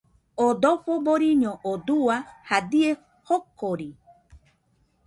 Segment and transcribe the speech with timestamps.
[0.43, 2.17] Oo dojo boriño oo dua
[2.49, 2.91] jadie
[3.27, 3.89] jokori